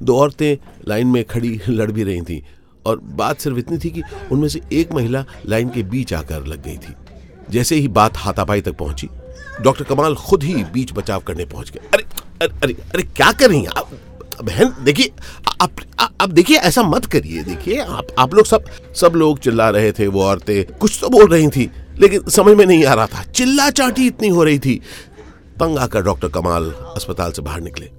दो 0.04 0.18
औरतें 0.18 0.56
लाइन 0.88 1.08
में 1.08 1.24
खड़ी 1.26 1.60
लड़ 1.70 1.92
भी 1.92 2.04
रही 2.04 2.22
थीं 2.22 2.42
और 2.86 3.00
बात 3.00 3.40
सिर्फ़ 3.40 3.58
इतनी 3.58 3.78
थी 3.78 3.90
कि 3.90 4.02
उनमें 4.32 4.48
से 4.48 4.62
एक 4.74 4.92
महिला 4.92 5.26
लाइन 5.46 5.70
के 5.70 5.84
बीच 5.84 6.14
आकर 6.14 6.46
लग 6.46 6.64
गई 6.64 6.78
थी। 6.78 6.96
जैसे 7.50 7.75
ही 7.75 7.88
बात 7.88 8.18
हाथापाई 8.18 8.62
तक 8.62 8.77
पहुँची 8.77 9.10
डॉक्टर 9.62 9.84
कमाल 9.84 10.16
खुद 10.16 10.44
ही 10.44 10.63
बीच 10.63 10.94
बचाव 10.94 11.20
करने 11.20 11.46
पहुँच 11.46 11.72
गए। 11.72 11.80
अरे 11.94 12.04
अरे 12.42 12.60
अरे, 12.63 12.74
अरे 12.74 13.04
क्या 13.04 13.32
कर 13.32 13.50
रही 13.50 13.60
हैं 13.60 13.70
आप? 13.77 13.89
बहन 14.44 14.74
देखिए 14.84 15.12
आप 15.62 15.72
आप 16.22 16.30
देखिए 16.30 16.58
ऐसा 16.58 16.84
मत 16.84 17.06
करिए 17.06 17.44
देखिए 17.44 17.80
आप 17.82 18.08
आप 18.20 18.34
लोग 18.34 18.46
सब 18.46 18.66
सब 18.96 19.13
लोग 19.16 19.39
चिल्ला 19.39 19.70
रहे 19.70 19.92
थे 19.92 20.08
वो 20.08 20.24
औरतें 20.24 20.77
कुछ 20.77 20.98
तो 21.01 21.10
बोल 21.10 21.32
रही 21.32 21.48
थी 21.48 21.72
लेकिन 22.00 22.30
समझ 22.30 22.58
में 22.58 22.66
नहीं 22.66 22.86
आ 22.86 22.94
रहा 22.94 23.06
था। 23.06 23.24
चिल्ला 23.24 23.70
चाटी 23.70 24.08
इतनी 24.08 24.27
हो 24.27 24.44
रही 24.44 24.60
थी। 24.60 24.75
तंग 25.60 25.77
आकर 25.77 26.01
डॉक्टर 26.01 26.27
कमाल 26.27 26.72
अस्पताल 26.72 27.32
से 27.32 27.42
बाहर 27.42 27.62
निकले। 27.62 27.89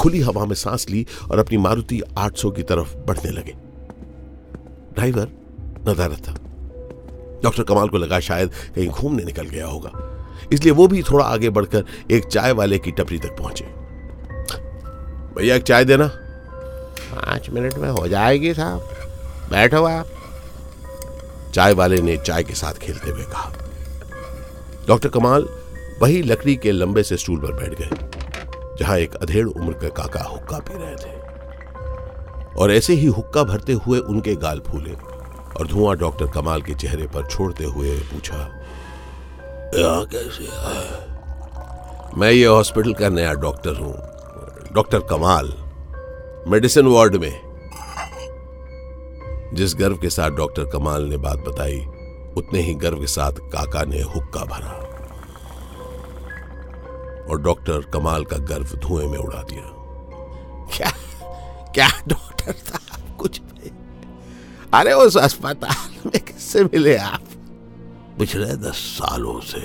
खुली 0.00 0.20
हवा 0.20 0.44
में 0.44 0.54
सांस 0.54 0.86
ली 0.90 1.06
और 1.30 1.38
अपनी 1.38 1.56
मारुति 1.56 2.00
800 2.18 2.50
की 2.50 2.62
तरफ़ 2.62 2.94
बढ़ने 2.96 3.30
लगे। 3.30 3.52
ड्राइवर 4.94 5.28
नदारत 5.88 6.28
था। 6.28 6.36
डॉक्टर 7.42 7.62
कमाल 7.62 7.88
को 7.88 7.98
लगा 7.98 8.20
शायद 8.20 8.50
कहीं 8.74 8.88
घूमने 8.88 9.24
निकल 9.24 9.46
गया 9.46 9.66
होगा। 9.66 9.90
इसलिए 10.52 10.72
वो 10.72 10.86
भी 10.88 11.02
थोड़ा 11.02 11.24
आगे 11.24 11.50
बढ़कर 11.50 11.84
एक 12.10 12.24
चाय 12.24 12.52
वाले 12.52 12.78
की 12.78 12.90
टपरी 12.90 13.18
तक 13.18 13.36
पहुँचे। 13.38 13.64
भैया, 15.34 15.54
एक 15.54 15.62
चाय 15.62 15.84
देना। 15.84 16.06
पाँच 16.06 17.48
मिनट 17.50 17.74
में 17.74 17.88
हो 17.90 18.06
जाएगी 18.08 18.54
साहब। 18.54 18.88
बैठो 19.50 19.84
आप। 19.84 20.06
चाय 21.54 21.72
वाले 21.72 22.00
ने 22.02 22.16
चाय 22.16 22.44
के 22.44 22.54
साथ 22.54 22.74
खेलते 22.74 23.10
हुए 23.10 23.22
कहा। 23.22 23.52
डॉक्टर 24.88 25.08
कमाल 25.08 25.48
वही 26.02 26.22
लकड़ी 26.22 26.56
के 26.56 26.72
लंबे 26.72 27.02
से 27.02 27.16
स्टूल 27.16 27.38
पर 27.40 27.52
बैठ 27.52 27.74
गए, 27.74 27.90
जहाँ 28.78 28.98
एक 28.98 29.14
अधेड़ 29.14 29.46
उम्र 29.46 29.72
के 29.72 29.88
काका 29.88 30.22
हुक्का 30.22 30.58
पी 30.58 30.74
रहे 30.74 30.94
थे। 30.96 31.14
और 32.54 32.72
ऐसे 32.72 32.94
ही 32.94 33.06
हुक्का 33.06 33.42
भरते 33.42 33.72
हुए 33.72 33.98
उनके 33.98 34.34
गाल 34.34 34.60
फूले। 34.60 34.92
और 35.56 35.66
धुआँ 35.66 35.96
डॉक्टर 35.96 36.26
कमाल 36.26 36.62
के 36.62 36.74
चेहरे 36.74 37.06
पर 37.06 37.26
छोड़ते 37.26 37.64
हुए 37.64 37.98
पूछा 38.12 38.38
कैसे 40.12 40.48
मैं 42.16 42.30
ये 42.30 42.46
हॉस्पिटल 42.46 42.92
का 42.92 43.08
नया 43.08 43.32
डॉक्टर 43.34 43.76
हूँ, 43.76 43.94
डॉक्टर 44.74 45.00
कमाल, 45.00 45.52
मेडिसिन 46.48 46.86
वार्ड 46.86 47.16
में। 47.16 47.40
जिस 49.54 49.74
गर्व 49.74 49.96
के 49.96 50.10
साथ 50.10 50.30
डॉक्टर 50.30 50.64
कमाल 50.64 51.02
ने 51.02 51.16
बात 51.16 51.38
बताई, 51.38 51.80
उतने 52.36 52.60
ही 52.60 52.74
गर्व 52.74 53.00
के 53.00 53.06
साथ 53.06 53.32
काका 53.52 53.82
ने 53.84 54.02
हुक्का 54.02 54.44
भरा। 54.44 54.72
और 57.30 57.40
डॉक्टर 57.42 57.80
कमाल 57.92 58.24
का 58.24 58.36
गर्व 58.46 58.76
धुएँ 58.78 59.06
में 59.08 59.18
उड़ा 59.18 59.42
दिया। 59.42 59.66
क्या 60.76 60.90
क्या 61.74 61.88
डॉक्टर 62.08 62.52
साहब, 62.52 63.16
कुछ 63.16 63.40
भी? 63.40 63.70
अरे 64.74 64.92
उस 64.92 65.16
अस्पताल 65.16 65.94
में 66.06 66.20
किससे 66.24 66.64
मिले 66.64 66.96
आप? 66.96 67.22
पिछले 68.18 68.46
दस 68.46 68.76
सालों 68.76 69.40
से 69.40 69.60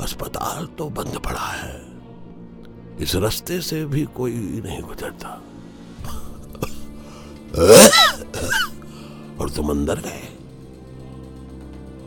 अस्पताल 0.00 0.66
तो 0.66 0.88
बंद 0.90 1.18
पड़ा 1.18 1.46
है। 1.46 1.80
इस 3.00 3.14
रास्ते 3.14 3.60
से 3.60 3.84
भी 3.84 4.04
कोई 4.04 4.32
नहीं 4.64 4.80
गुजरता। 4.82 5.28
और 9.40 9.50
तुम 9.50 9.70
अंदर 9.70 10.00
गए। 10.00 10.28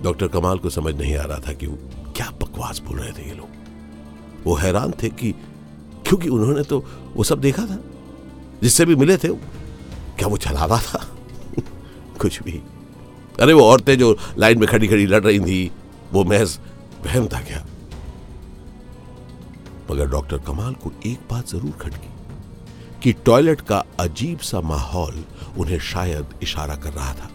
डॉक्टर 0.03 0.27
कमाल 0.27 0.57
को 0.57 0.69
समझ 0.69 0.95
नहीं 0.95 1.15
आ 1.17 1.23
रहा 1.23 1.39
था 1.39 1.53
कि 1.53 1.67
क्या 2.15 2.29
बकवास 2.41 2.79
बोल 2.79 2.99
रहे 2.99 3.11
थे 3.11 3.27
ये 3.27 3.35
लोग। 3.35 4.43
वो 4.45 4.55
हैरान 4.55 4.93
थे 5.03 5.09
कि 5.09 5.31
क्योंकि 6.07 6.29
उन्होंने 6.29 6.63
तो 6.63 6.85
वो 7.15 7.23
सब 7.23 7.39
देखा 7.39 7.65
था। 7.65 7.79
जिससे 8.63 8.85
भी 8.85 8.95
मिले 8.95 9.17
थे 9.17 9.27
क्या 9.27 10.27
वो 10.27 10.37
छलावा 10.37 10.79
था? 10.79 11.05
कुछ 12.21 12.41
भी। 12.43 12.61
अरे 13.41 13.53
वो 13.53 13.63
औरतें 13.63 13.97
जो 13.97 14.17
लाइन 14.37 14.59
में 14.59 14.67
खड़ी 14.69 14.87
खड़ी 14.87 15.05
लड़ 15.05 15.23
रही 15.23 15.39
थी, 15.39 15.71
वो 16.13 16.23
महज 16.23 16.59
वहम 17.05 17.27
था 17.27 17.41
क्या? 17.41 17.65
मगर 19.91 20.07
डॉक्टर 20.07 20.37
कमाल 20.37 20.73
को 20.73 20.91
एक 21.05 21.19
बात 21.31 21.49
ज़रूर 21.49 21.71
खटकी 21.71 22.09
कि 23.03 23.13
टॉयलेट 23.25 23.61
का 23.61 23.83
अजीब 23.99 24.39
सा 24.39 24.61
माहौल 24.61 25.23
उन्हें 25.57 25.79
शायद 25.79 26.33
इशारा 26.43 26.75
कर 26.75 26.93
रहा 26.93 27.13
था। 27.13 27.29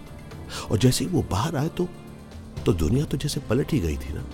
और 0.70 0.78
जैसे 0.78 1.04
ही 1.04 1.10
वो 1.10 1.24
बाहर 1.30 1.56
आए 1.56 1.68
तो 1.68 1.88
तो 2.66 2.72
दुनिया 2.72 3.04
तो 3.04 3.16
जैसे 3.16 3.40
पलट 3.40 3.72
ही 3.72 3.78
गई 3.80 3.96
थी 3.96 4.12
ना। 4.12 4.24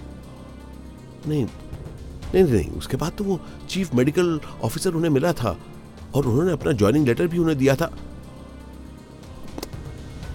नहीं 1.29 1.45
नहीं 1.45 2.45
नहीं, 2.45 2.71
उसके 2.71 2.97
बाद 2.97 3.13
तो 3.13 3.25
वो 3.25 3.41
चीफ 3.69 3.95
मेडिकल 3.95 4.41
ऑफिसर 4.65 4.95
उन्हें 4.95 5.11
मिला 5.11 5.33
था। 5.33 5.57
और 6.17 6.27
उन्होंने 6.27 6.53
अपना 6.53 6.73
ज्वाइनिंग 6.73 7.07
लेटर 7.07 7.27
भी 7.27 7.39
उन्हें 7.39 7.59
दिया 7.59 7.75
था। 7.75 7.91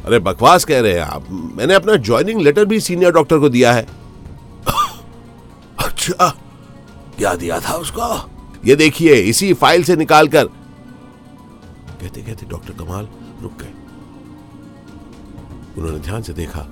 अरे 0.05 0.19
बकवास 0.19 0.65
कह 0.65 0.79
रहे 0.81 0.93
हैं 0.93 1.01
आप। 1.01 1.25
मैंने 1.31 1.73
अपना 1.73 1.95
ज्वाइनिंग 1.95 2.41
लेटर 2.41 2.65
भी 2.65 2.79
सीनियर 2.79 3.11
डॉक्टर 3.11 3.39
को 3.39 3.49
दिया 3.49 3.73
है। 3.73 3.87
अच्छा 5.79 6.29
क्या 7.17 7.33
दिया 7.35 7.59
था 7.59 7.73
उसको? 7.73 8.29
ये 8.65 8.75
देखिए, 8.75 9.13
इसी 9.13 9.53
फ़ाइल 9.53 9.83
से 9.83 9.95
निकालकर। 9.95 10.45
कहते 10.45 12.21
कहते 12.21 12.45
डॉक्टर 12.45 12.73
कमाल, 12.73 13.07
रुक 13.41 13.53
गए। 13.61 13.73
उन्होंने 15.77 15.99
ध्यान 15.99 16.21
से 16.21 16.33
देखा 16.33 16.65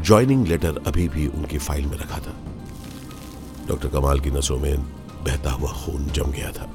ज्वाइनिंग 0.00 0.46
लेटर 0.46 0.82
अभी 0.86 1.08
भी 1.08 1.26
उनकी 1.26 1.58
फ़ाइल 1.58 1.86
में 1.86 1.96
रखा 1.98 2.18
था। 2.18 2.34
डॉक्टर 3.68 3.88
कमाल 3.88 4.20
की 4.20 4.30
नसों 4.30 4.58
में 4.58 4.82
बहता 5.24 5.50
हुआ 5.50 5.70
खून 5.70 6.06
जम 6.06 6.30
गया 6.30 6.50
था। 6.50 6.70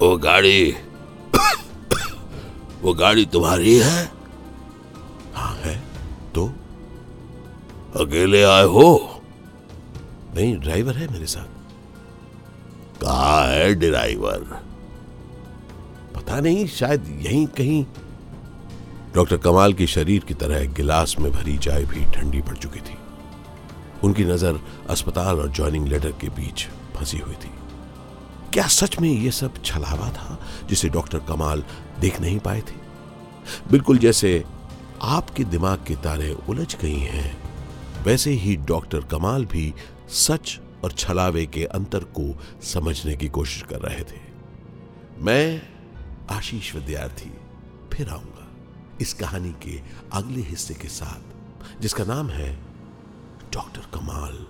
वो 0.00 0.16
गाड़ी 0.18 0.76
वो 2.82 2.94
गाड़ी 2.94 3.24
तुम्हारी 3.26 3.78
है? 3.78 4.12
हाँ 5.34 5.54
है। 5.54 5.82
तो? 6.34 6.46
अकेले 7.96 8.42
आए 8.42 8.64
हो? 8.64 9.22
नहीं 10.34 10.56
ड्राइवर 10.56 10.96
है 10.96 11.12
मेरे 11.12 11.26
साथ। 11.26 11.48
कहा 13.00 13.44
है 13.44 13.74
ड्राइवर? 13.74 14.38
पता 16.14 16.40
नहीं 16.40 16.66
शायद 16.66 17.20
यहीं 17.22 17.46
कहीं। 17.46 17.84
डॉक्टर 19.14 19.36
कमाल 19.36 19.72
के 19.72 19.86
शरीर 19.86 20.24
की 20.24 20.34
तरह 20.34 20.64
गिलास 20.64 21.16
में 21.18 21.32
भरी 21.32 21.58
चाय 21.58 21.84
भी 21.84 22.04
ठंडी 22.04 22.40
पड़ 22.40 22.56
चुकी 22.56 22.80
थी। 22.80 22.98
उनकी 24.04 24.24
नज़र 24.24 24.60
अस्पताल 24.90 25.40
और 25.40 25.52
ज्वाइनिंग 25.52 25.88
लेटर 25.88 26.10
के 26.10 26.28
बीच 26.28 26.66
फंसी 26.96 27.18
हुई 27.18 27.34
थी। 27.34 27.57
क्या 28.52 28.66
सच 28.66 28.98
में 29.00 29.10
यह 29.10 29.30
सब 29.30 29.62
छलावा 29.62 30.10
था 30.10 30.38
जिसे 30.68 30.88
डॉक्टर 30.88 31.18
कमाल 31.18 31.64
देख 32.00 32.20
नहीं 32.20 32.38
पाए 32.38 32.60
थे? 32.60 32.76
बिल्कुल 33.70 33.98
जैसे 33.98 34.44
आपके 35.02 35.44
दिमाग 35.44 35.84
के 35.86 35.96
तारे 35.96 36.36
उलझ 36.48 36.76
गई 36.76 36.98
हैं, 36.98 37.36
वैसे 38.02 38.30
ही 38.30 38.56
डॉक्टर 38.56 39.00
कमाल 39.00 39.44
भी 39.44 39.74
सच 40.08 40.58
और 40.84 40.92
छलावे 40.92 41.46
के 41.46 41.64
अंतर 41.64 42.04
को 42.18 42.40
समझने 42.62 43.16
की 43.16 43.28
कोशिश 43.28 43.62
कर 43.62 43.80
रहे 43.80 44.00
थे। 44.00 44.20
मैं 45.18 45.62
आशीष 46.30 46.74
विद्यार्थी 46.74 47.32
फिर 47.92 48.08
आऊँगा 48.08 48.46
इस 49.00 49.12
कहानी 49.14 49.54
के 49.62 49.80
अगले 50.12 50.40
हिस्से 50.40 50.74
के 50.74 50.88
साथ, 50.88 51.80
जिसका 51.80 52.04
नाम 52.04 52.28
है 52.28 52.54
डॉक्टर 53.52 53.80
कमाल। 53.94 54.46